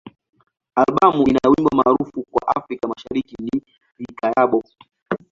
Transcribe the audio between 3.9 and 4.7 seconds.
"Likayabo.